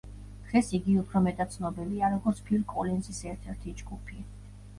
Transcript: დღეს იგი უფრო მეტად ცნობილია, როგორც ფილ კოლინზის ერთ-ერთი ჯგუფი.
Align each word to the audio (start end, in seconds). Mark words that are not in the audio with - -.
დღეს 0.45 0.69
იგი 0.77 0.95
უფრო 1.01 1.21
მეტად 1.25 1.53
ცნობილია, 1.55 2.09
როგორც 2.15 2.41
ფილ 2.49 2.65
კოლინზის 2.73 3.21
ერთ-ერთი 3.35 3.77
ჯგუფი. 3.85 4.21